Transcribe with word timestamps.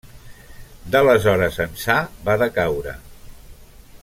D'aleshores 0.95 1.61
ençà 1.67 1.99
va 2.31 2.39
decaure. 2.45 2.97